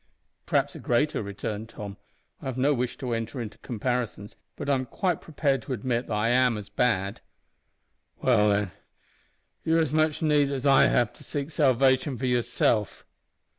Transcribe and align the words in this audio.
"Perhaps 0.47 0.73
a 0.73 0.79
greater," 0.79 1.21
returned 1.21 1.69
Tom. 1.69 1.95
"I 2.41 2.45
have 2.45 2.57
no 2.57 2.73
wish 2.73 2.97
to 2.97 3.13
enter 3.13 3.39
into 3.39 3.59
comparisons, 3.59 4.35
but 4.55 4.67
I'm 4.67 4.87
quite 4.87 5.21
prepared 5.21 5.61
to 5.61 5.73
admit 5.73 6.07
that 6.07 6.13
I 6.15 6.29
am 6.29 6.57
as 6.57 6.69
bad." 6.69 7.21
"Well, 8.19 8.49
then, 8.49 8.71
you've 9.63 9.77
as 9.77 9.93
much 9.93 10.23
need 10.23 10.49
as 10.49 10.65
I 10.65 10.87
have 10.87 11.13
to 11.13 11.23
seek 11.23 11.51
salvation 11.51 12.17
for 12.17 12.25
yourself." 12.25 13.05